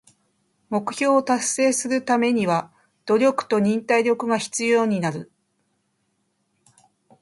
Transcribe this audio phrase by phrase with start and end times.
[0.71, 2.73] 目標を達成するためには
[3.05, 5.31] 努力と忍耐力が必要になる。